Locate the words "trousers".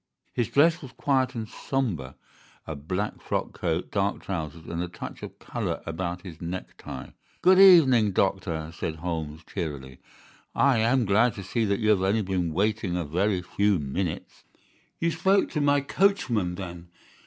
4.23-4.65